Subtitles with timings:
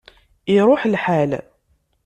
[0.55, 1.31] Iruḥ lḥal